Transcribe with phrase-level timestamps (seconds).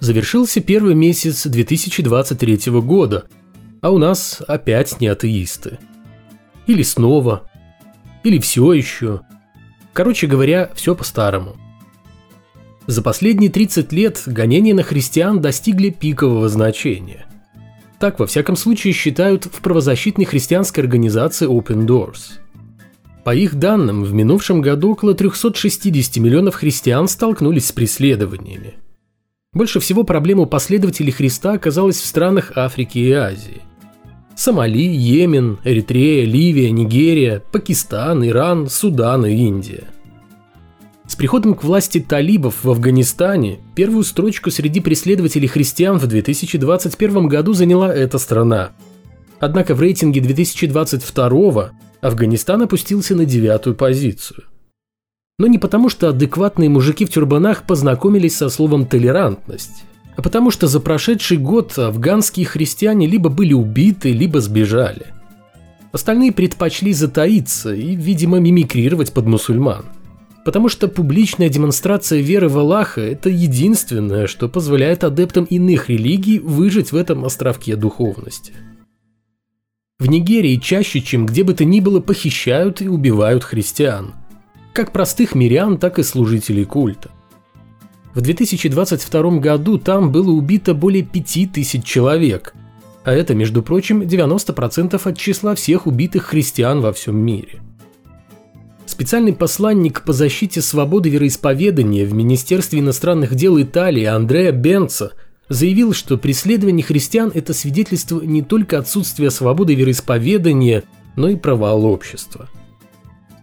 [0.00, 3.24] Завершился первый месяц 2023 года,
[3.80, 5.78] а у нас опять не атеисты.
[6.66, 7.50] Или снова,
[8.22, 9.22] или все еще.
[9.92, 11.56] Короче говоря, все по-старому.
[12.86, 17.26] За последние 30 лет гонения на христиан достигли пикового значения.
[17.98, 22.38] Так, во всяком случае, считают в правозащитной христианской организации Open Doors.
[23.24, 28.74] По их данным, в минувшем году около 360 миллионов христиан столкнулись с преследованиями–
[29.58, 33.62] больше всего проблем у последователей Христа оказалось в странах Африки и Азии.
[34.36, 39.88] Сомали, Йемен, Эритрея, Ливия, Нигерия, Пакистан, Иран, Судан и Индия.
[41.08, 47.52] С приходом к власти талибов в Афганистане первую строчку среди преследователей христиан в 2021 году
[47.52, 48.70] заняла эта страна.
[49.40, 54.44] Однако в рейтинге 2022 Афганистан опустился на девятую позицию–
[55.38, 59.84] но не потому, что адекватные мужики в тюрбанах познакомились со словом «толерантность»,
[60.16, 65.06] а потому что за прошедший год афганские христиане либо были убиты, либо сбежали.
[65.92, 69.84] Остальные предпочли затаиться и, видимо, мимикрировать под мусульман.
[70.44, 76.90] Потому что публичная демонстрация веры в Аллаха– это единственное, что позволяет адептам иных религий выжить
[76.90, 78.52] в этом островке духовности.
[80.00, 84.14] В Нигерии чаще, чем где бы то ни было, похищают и убивают христиан–
[84.78, 87.10] как простых мирян, так и служителей культа.
[88.14, 92.54] В 2022 году там было убито более 5000 человек,
[93.02, 97.58] а это, между прочим, 90% от числа всех убитых христиан во всем мире.
[98.86, 105.10] Специальный посланник по защите свободы вероисповедания в Министерстве иностранных дел Италии Андреа Бенца
[105.48, 110.84] заявил, что преследование христиан– это свидетельство не только отсутствия свободы вероисповедания,
[111.16, 112.48] но и провала общества–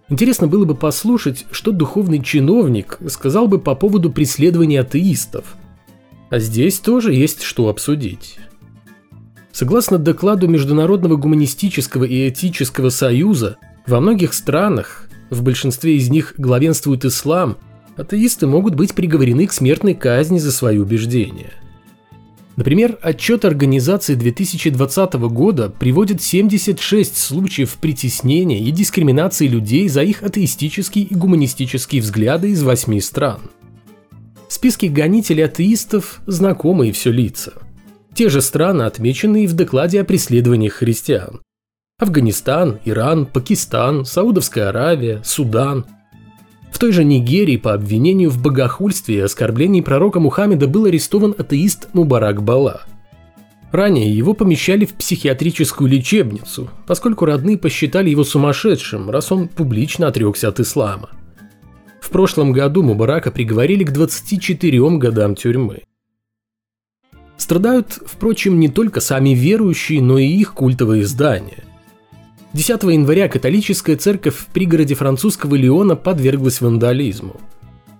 [0.07, 5.55] Интересно было бы послушать, что духовный чиновник сказал бы по поводу преследования атеистов.
[6.29, 8.37] А здесь тоже есть что обсудить.
[9.51, 13.57] Согласно докладу Международного гуманистического и этического союза,
[13.87, 17.57] во многих странах, в большинстве из них главенствует ислам,
[17.95, 21.53] атеисты могут быть приговорены к смертной казни за свои убеждения–
[22.55, 31.03] Например, отчет организации 2020 года приводит 76 случаев притеснения и дискриминации людей за их атеистические
[31.03, 33.41] и гуманистические взгляды из восьми стран.
[34.47, 37.53] Списки гонителей атеистов знакомые все лица.
[38.13, 41.41] Те же страны, отмеченные в докладе о преследованиях христиан.
[41.99, 45.85] Афганистан, Иран, Пакистан, Саудовская Аравия, Судан,
[46.71, 51.89] в той же Нигерии по обвинению в богохульстве и оскорблении пророка Мухаммеда был арестован атеист
[51.93, 52.83] Мубарак Бала.
[53.71, 60.47] Ранее его помещали в психиатрическую лечебницу, поскольку родные посчитали его сумасшедшим, раз он публично отрекся
[60.49, 61.09] от ислама.
[61.99, 65.81] В прошлом году Мубарака приговорили к 24 годам тюрьмы.
[67.37, 71.63] Страдают, впрочем, не только сами верующие, но и их культовые издания–
[72.55, 77.35] 10 января католическая церковь в пригороде французского Лиона подверглась вандализму.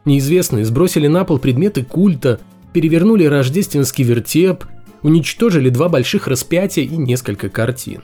[0.06, 2.40] Неизвестные сбросили на пол предметы культа,
[2.72, 4.64] перевернули рождественский вертеп,
[5.02, 8.04] уничтожили два больших распятия и несколько картин.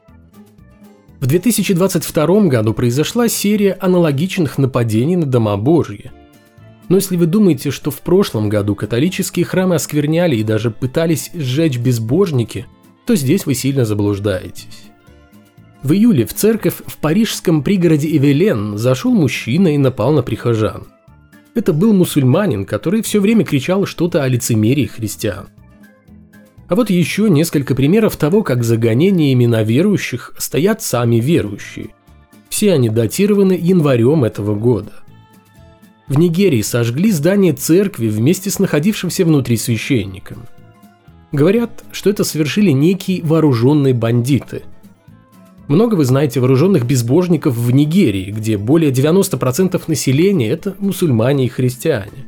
[1.22, 6.12] В 2022 году произошла серия аналогичных нападений на дома Божьи.
[6.90, 11.78] Но если вы думаете, что в прошлом году католические храмы оскверняли и даже пытались сжечь
[11.78, 12.66] безбожники,
[13.06, 14.81] то здесь вы сильно заблуждаетесь.
[15.84, 20.88] В июле в церковь в парижском пригороде Эвелен зашел мужчина и напал на прихожан.
[21.56, 25.48] Это был мусульманин, который все время кричал что-то о лицемерии христиан.
[26.68, 31.90] А вот еще несколько примеров того, как за гонениями на верующих стоят сами верующие.
[32.50, 34.94] Все они датированы январем этого года.
[36.08, 40.46] В Нигерии сожгли здание церкви вместе с находившимся внутри священником.
[41.32, 44.62] Говорят, что это совершили некие вооруженные бандиты–
[45.72, 52.26] много вы знаете вооруженных безбожников в Нигерии, где более 90% населения– это мусульмане и христиане.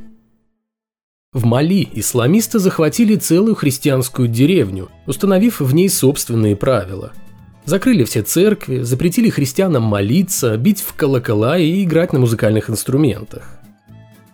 [1.32, 7.12] В Мали исламисты захватили целую христианскую деревню, установив в ней собственные правила.
[7.66, 13.60] Закрыли все церкви, запретили христианам молиться, бить в колокола и играть на музыкальных инструментах.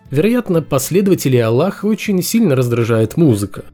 [0.09, 3.65] Вероятно, последователи Аллаха очень сильно раздражает музыка.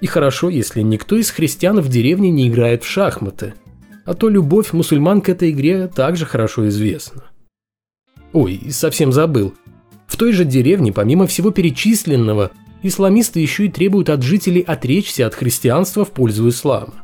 [0.00, 3.54] И хорошо, если никто из христиан в деревне не играет в шахматы–
[4.04, 7.24] а то любовь мусульман к этой игре также хорошо известна.
[8.32, 9.54] Ой, совсем забыл.
[10.06, 12.50] В той же деревне, помимо всего перечисленного,
[12.82, 16.94] исламисты еще и требуют от жителей отречься от христианства в пользу ислама.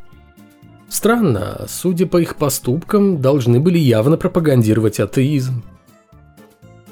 [0.88, 5.62] Странно, судя по их поступкам, должны были явно пропагандировать атеизм.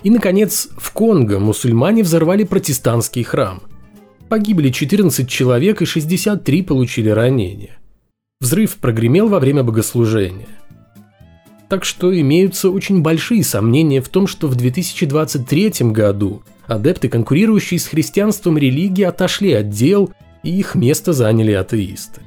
[0.03, 3.63] И, наконец, в Конго мусульмане взорвали протестантский храм.
[4.29, 7.79] Погибли 14 человек и 63 получили ранения.
[8.41, 10.49] Взрыв прогремел во время богослужения.
[11.71, 17.87] Так что имеются очень большие сомнения в том, что в 2023 году адепты, конкурирующие с
[17.87, 20.13] христианством религии, отошли от дел
[20.43, 22.21] и их место заняли атеисты.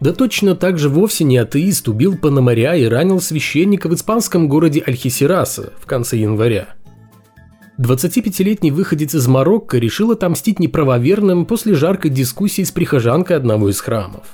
[0.00, 4.82] Да точно так же вовсе не атеист убил Пономаря и ранил священника в испанском городе
[4.86, 6.68] Альхисираса в конце января.
[7.78, 14.26] 25-летний выходец из Марокко решил отомстить неправоверным после жаркой дискуссии с прихожанкой одного из храмов.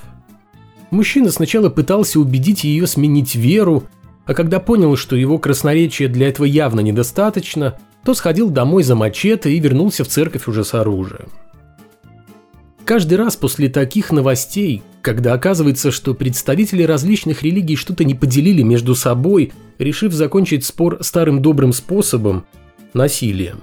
[0.91, 3.83] Мужчина сначала пытался убедить ее сменить веру,
[4.25, 9.51] а когда понял, что его красноречия для этого явно недостаточно, то сходил домой за мачете
[9.51, 11.29] и вернулся в церковь уже с оружием.
[12.85, 18.95] Каждый раз после таких новостей, когда оказывается, что представители различных религий что-то не поделили между
[18.95, 22.45] собой, решив закончить спор старым добрым способом–
[22.93, 23.59] насилием,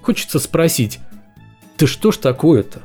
[0.00, 1.00] хочется спросить,
[1.76, 2.82] ты что ж такое-то?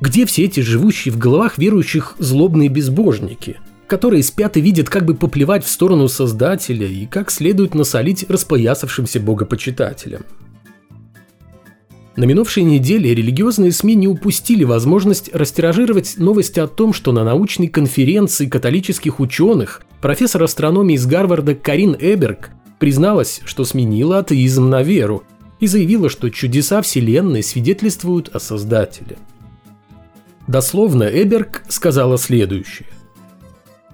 [0.00, 3.56] Где все эти живущие в головах верующих злобные безбожники,
[3.86, 9.20] которые спят и видят, как бы поплевать в сторону Создателя и как следует насолить распоясавшимся
[9.20, 10.24] богопочитателям?
[12.16, 17.68] На минувшей неделе религиозные СМИ не упустили возможность растиражировать новости о том, что на научной
[17.68, 25.24] конференции католических ученых профессор астрономии из Гарварда Карин Эберг призналась, что сменила атеизм на веру
[25.60, 29.18] и заявила, что чудеса Вселенной свидетельствуют о Создателе.
[30.46, 32.88] Дословно Эберг сказала следующее.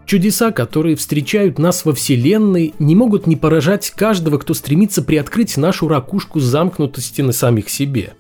[0.05, 5.89] Чудеса, которые встречают нас во Вселенной, не могут не поражать каждого, кто стремится приоткрыть нашу
[5.89, 8.13] ракушку замкнутости на самих себе.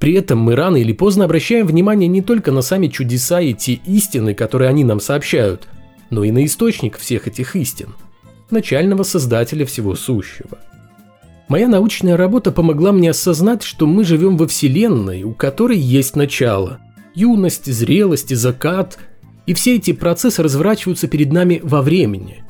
[0.00, 3.74] При этом мы рано или поздно обращаем внимание не только на сами чудеса и те
[3.86, 5.68] истины, которые они нам сообщают,
[6.10, 7.94] но и на источник всех этих истин–
[8.50, 10.58] начального создателя всего сущего.
[11.48, 16.80] Моя научная работа помогла мне осознать, что мы живем во Вселенной, у которой есть начало–
[17.18, 18.98] юность, зрелость и закат–
[19.48, 22.44] и все эти процессы разворачиваются перед нами во времени.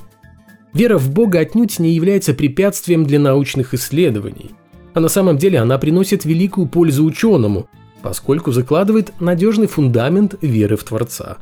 [0.74, 4.50] Вера в Бога отнюдь не является препятствием для научных исследований,
[4.94, 7.68] а на самом деле она приносит великую пользу ученому,
[8.02, 11.36] поскольку закладывает надежный фундамент веры в Творца.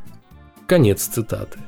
[0.66, 1.58] Конец цитаты.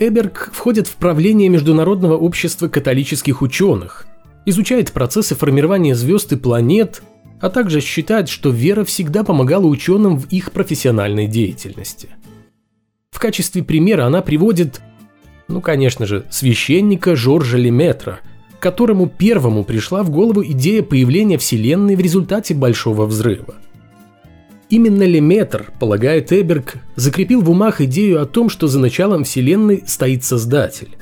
[0.00, 4.08] Эберг входит в правление Международного общества католических ученых,
[4.44, 7.00] изучает процессы формирования звезд и планет,
[7.40, 12.08] а также считает, что вера всегда помогала ученым в их профессиональной деятельности–
[13.20, 14.80] в качестве примера она приводит,
[15.46, 18.20] ну конечно же, священника Жоржа Леметра,
[18.60, 23.56] которому первому пришла в голову идея появления Вселенной в результате Большого Взрыва.
[24.70, 30.24] Именно Леметр, полагает Эберг, закрепил в умах идею о том, что за началом Вселенной стоит
[30.24, 30.96] Создатель.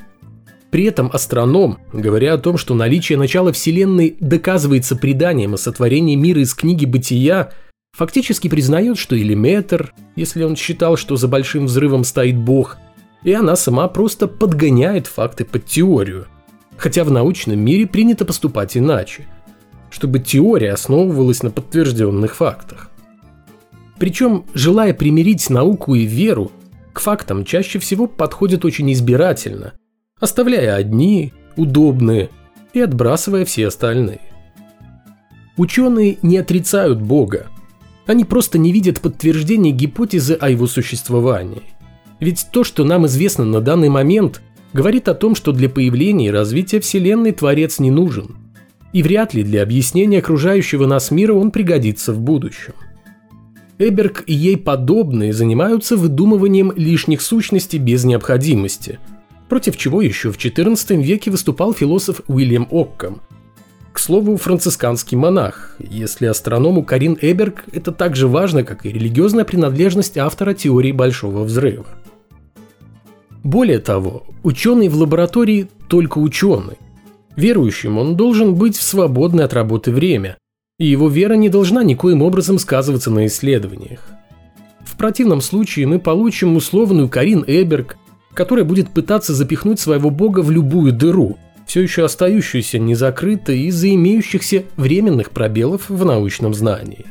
[0.70, 6.42] При этом астроном, говоря о том, что наличие начала Вселенной доказывается преданием о сотворении мира
[6.42, 7.52] из книги «Бытия»,
[7.96, 12.76] фактически признает, что Элеметр, если он считал, что за большим взрывом стоит Бог,
[13.24, 16.26] и она сама просто подгоняет факты под теорию.
[16.76, 19.26] Хотя в научном мире принято поступать иначе,
[19.90, 22.90] чтобы теория основывалась на подтвержденных фактах.
[23.98, 26.52] Причем, желая примирить науку и веру,
[26.92, 29.72] к фактам чаще всего подходят очень избирательно,
[30.20, 32.30] оставляя одни, удобные,
[32.72, 34.20] и отбрасывая все остальные.
[35.56, 37.46] Ученые не отрицают Бога,
[38.08, 41.62] они просто не видят подтверждения гипотезы о его существовании.
[42.20, 44.40] Ведь то, что нам известно на данный момент,
[44.72, 48.36] говорит о том, что для появления и развития Вселенной Творец не нужен.
[48.94, 52.72] И вряд ли для объяснения окружающего нас мира он пригодится в будущем.
[53.78, 58.98] Эберг и ей подобные занимаются выдумыванием лишних сущностей без необходимости,
[59.48, 63.20] против чего еще в XIV веке выступал философ Уильям Оккам–
[63.98, 69.44] к слову, францисканский монах, если астроному Карин Эберг это так же важно, как и религиозная
[69.44, 71.84] принадлежность автора теории Большого Взрыва.
[73.42, 76.76] Более того, ученый в лаборатории только ученый.
[77.34, 80.38] Верующим он должен быть в свободное от работы время,
[80.78, 84.06] и его вера не должна никоим образом сказываться на исследованиях.
[84.84, 87.96] В противном случае мы получим условную Карин Эберг,
[88.38, 94.62] которая будет пытаться запихнуть своего бога в любую дыру– все еще остающуюся незакрытой из-за имеющихся
[94.76, 97.06] временных пробелов в научном знании.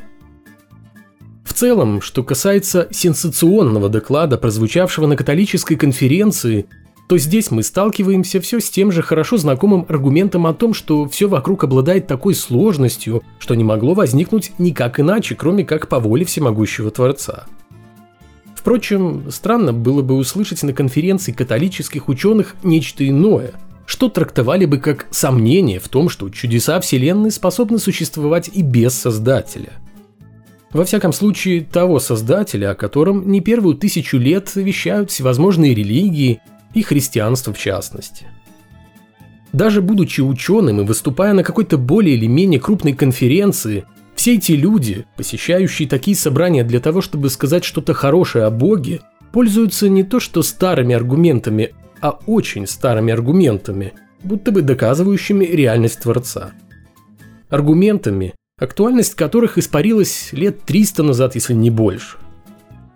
[1.44, 6.64] В целом, что касается сенсационного доклада, прозвучавшего на католической конференции,
[7.10, 11.28] то здесь мы сталкиваемся все с тем же хорошо знакомым аргументом о том, что все
[11.28, 16.90] вокруг обладает такой сложностью, что не могло возникнуть никак иначе, кроме как по воле всемогущего
[16.90, 17.44] Творца.
[18.68, 23.52] Впрочем, странно было бы услышать на конференции католических ученых нечто иное–
[23.86, 29.72] что трактовали бы как сомнение в том, что чудеса Вселенной способны существовать и без Создателя.
[30.74, 36.42] Во всяком случае, того создателя, о котором не первую тысячу лет вещают всевозможные религии
[36.74, 38.26] и христианство в частности.
[39.54, 43.86] Даже будучи ученым и выступая на какой-то более или менее крупной конференции,
[44.18, 49.88] все эти люди, посещающие такие собрания для того, чтобы сказать что-то хорошее о Боге, пользуются
[49.88, 53.92] не то что старыми аргументами, а очень старыми аргументами,
[54.24, 56.50] будто бы доказывающими реальность Творца.
[57.48, 62.16] Аргументами, актуальность которых испарилась лет 300 назад, если не больше.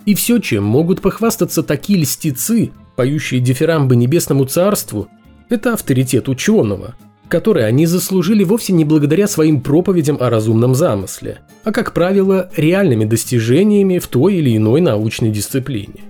[0.04, 5.06] И все, чем могут похвастаться такие льстецы, поющие дифирамбы небесному царству,
[5.48, 6.96] это авторитет ученого,
[7.32, 13.06] который они заслужили вовсе не благодаря своим проповедям о разумном замысле, а, как правило, реальными
[13.06, 16.02] достижениями в той или иной научной дисциплине.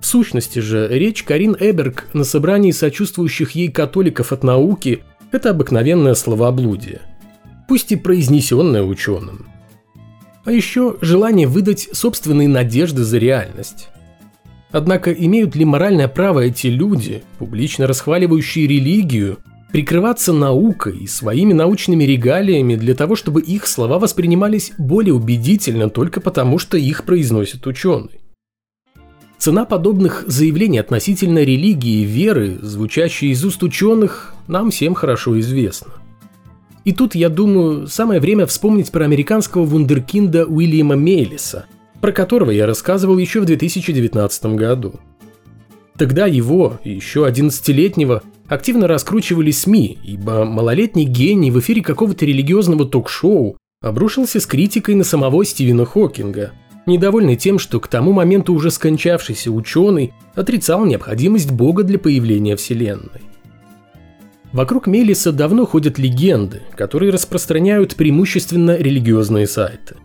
[0.00, 6.14] В сущности же, речь Карин Эберг на собрании сочувствующих ей католиков от науки– это обыкновенное
[6.14, 7.02] словоблудие–
[7.68, 9.46] пусть и произнесенное ученым.
[10.44, 13.86] А еще желание выдать собственные надежды за реальность.
[14.72, 19.38] Однако имеют ли моральное право эти люди, публично расхваливающие религию,
[19.72, 26.20] прикрываться наукой и своими научными регалиями для того, чтобы их слова воспринимались более убедительно только
[26.20, 28.20] потому, что их произносит ученый?
[29.38, 35.94] Цена подобных заявлений относительно религии и веры, звучащие из уст ученых, нам всем хорошо известна.
[36.84, 41.66] И тут, я думаю, самое время вспомнить про американского вундеркинда Уильяма Мейлиса,
[42.00, 44.94] про которого я рассказывал еще в 2019 году.
[45.96, 53.56] Тогда его, еще 11-летнего, активно раскручивали СМИ, ибо малолетний гений в эфире какого-то религиозного ток-шоу
[53.80, 56.52] обрушился с критикой на самого Стивена Хокинга,
[56.86, 63.22] недовольный тем, что к тому моменту уже скончавшийся ученый отрицал необходимость Бога для появления Вселенной.
[64.52, 69.96] Вокруг Мелиса давно ходят легенды, которые распространяют преимущественно религиозные сайты.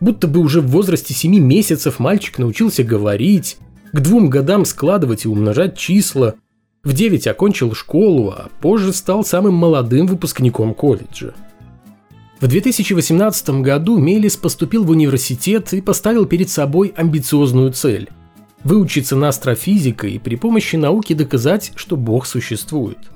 [0.00, 3.58] Будто бы уже в возрасте 7 месяцев мальчик научился говорить,
[3.92, 6.36] к двум годам складывать и умножать числа,
[6.88, 11.34] в 9 окончил школу, а позже стал самым молодым выпускником колледжа.
[12.40, 18.08] В 2018 году Мелис поступил в университет и поставил перед собой амбициозную цель–
[18.64, 22.98] выучиться на астрофизика и при помощи науки доказать, что Бог существует–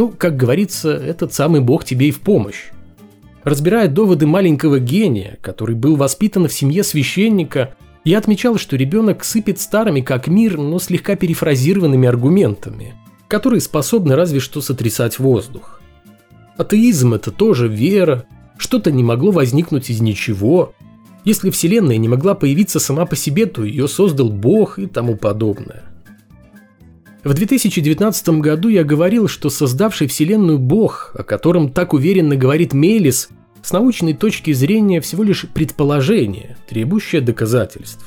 [0.00, 2.70] ну, как говорится, этот самый бог тебе и в помощь.
[3.44, 9.60] Разбирая доводы маленького гения, который был воспитан в семье священника, я отмечал, что ребенок сыпет
[9.60, 12.94] старыми как мир, но слегка перефразированными аргументами,
[13.28, 15.80] которые способны разве что сотрясать воздух.
[16.56, 18.24] Атеизм– это тоже вера,
[18.58, 20.74] что-то не могло возникнуть из ничего.
[21.24, 25.84] Если Вселенная не могла появиться сама по себе, то ее создал Бог и тому подобное.
[27.22, 33.28] В 2019 году я говорил, что создавший Вселенную Бог, о котором так уверенно говорит Мейлис,
[33.62, 38.04] с научной точки зрения всего лишь предположение, требующее доказательств.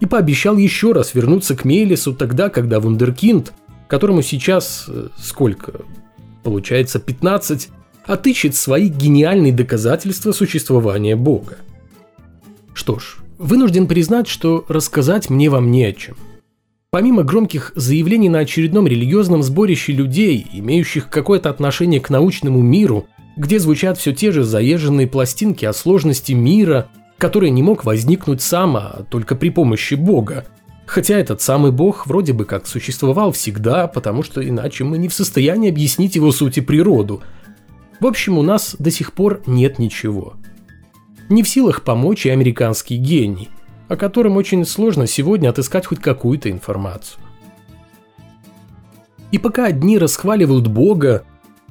[0.00, 3.52] И пообещал еще раз вернуться к Мейлису тогда, когда Вундеркинд,
[3.88, 5.80] которому сейчас э, сколько,
[6.44, 7.68] получается 15,
[8.04, 11.58] отыщет свои гениальные доказательства существования Бога.
[12.74, 16.16] Что ж, вынужден признать, что рассказать мне вам не о чем–
[16.90, 23.06] Помимо громких заявлений на очередном религиозном сборище людей, имеющих какое-то отношение к научному миру,
[23.38, 28.76] где звучат все те же заезженные пластинки о сложности мира, который не мог возникнуть сам,
[28.76, 30.44] а только при помощи Бога.
[30.84, 35.14] Хотя этот самый Бог вроде бы как существовал всегда, потому что иначе мы не в
[35.14, 37.22] состоянии объяснить его суть и природу.
[38.00, 40.34] В общем, у нас до сих пор нет ничего.
[41.30, 43.48] Не в силах помочь и американский гений–
[43.88, 47.20] о котором очень сложно сегодня отыскать хоть какую-то информацию.
[49.32, 51.24] И пока одни расхваливают Бога,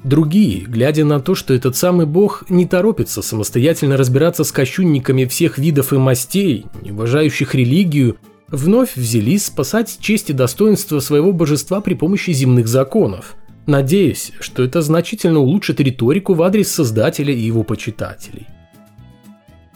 [0.04, 5.58] другие, глядя на то, что этот самый Бог не торопится самостоятельно разбираться с кощунниками всех
[5.58, 8.16] видов и мастей, не уважающих религию,
[8.48, 13.36] вновь взялись спасать честь и достоинство своего божества при помощи земных законов,
[13.66, 18.46] надеясь, что это значительно улучшит риторику в адрес Создателя и его почитателей.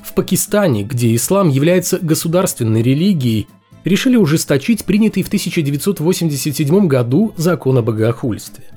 [0.02, 3.46] В Пакистане, где ислам является государственной религией,
[3.84, 8.71] решили ужесточить принятый в 1987 году закон о богохульстве.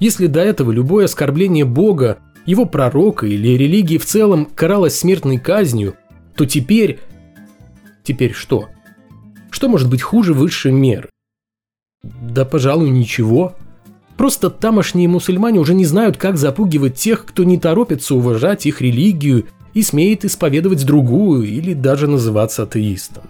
[0.00, 5.94] Если до этого любое оскорбление Бога, его пророка или религии в целом каралось смертной казнью,
[6.34, 6.98] то теперь...
[8.02, 8.70] Теперь что?
[9.50, 11.10] Что может быть хуже высшей меры?
[12.02, 13.54] Да, пожалуй, ничего.
[14.16, 19.46] Просто тамошние мусульмане уже не знают, как запугивать тех, кто не торопится уважать их религию
[19.74, 23.24] и смеет исповедовать другую или даже называться атеистом.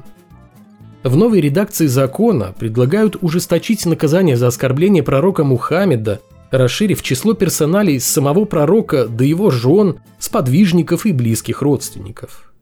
[1.02, 6.20] В новой редакции закона предлагают ужесточить наказание за оскорбление пророка Мухаммеда
[6.50, 12.52] расширив число персоналей с самого пророка до его жен, сподвижников и близких родственников.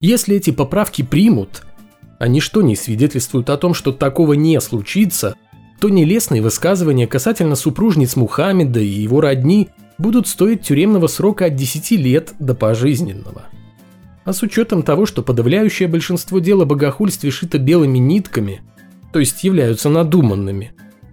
[0.00, 1.62] Если эти поправки примут,
[2.18, 5.34] а ничто не свидетельствует о том, что такого не случится,
[5.80, 11.90] то нелестные высказывания касательно супружниц Мухаммеда и его родни будут стоить тюремного срока от 10
[11.92, 13.46] лет до пожизненного.
[14.24, 18.62] А с учетом того, что подавляющее большинство дел о богохульстве шито белыми нитками,
[19.12, 20.72] то есть являются надуманными,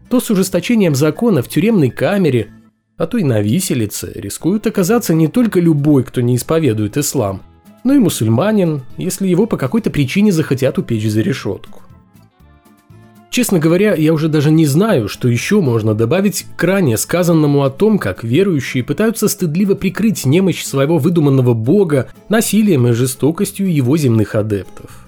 [0.09, 2.49] то с ужесточением закона в тюремной камере,
[2.97, 7.41] а то и на виселице, рискует оказаться не только любой, кто не исповедует ислам,
[7.83, 11.83] но и мусульманин, если его по какой-то причине захотят упечь за решетку.
[13.29, 17.69] Честно говоря, я уже даже не знаю, что еще можно добавить к ранее сказанному о
[17.69, 24.33] том, как верующие пытаются стыдливо прикрыть немощь своего выдуманного бога насилием и жестокостью его земных
[24.33, 25.07] адептов.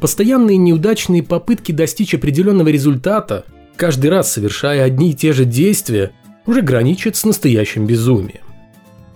[0.00, 3.44] Постоянные неудачные попытки достичь определенного результата,
[3.78, 6.10] каждый раз совершая одни и те же действия,
[6.44, 8.42] уже граничат с настоящим безумием.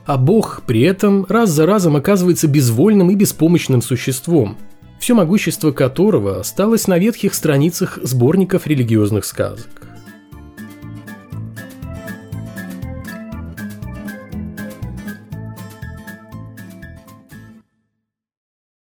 [0.06, 4.56] А Бог при этом раз за разом оказывается безвольным и беспомощным существом–
[5.02, 9.88] все могущество которого осталось на ветхих страницах сборников религиозных сказок.